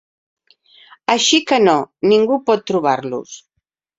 [1.15, 1.77] Així que no,
[2.13, 3.37] ningú pot trobar-los!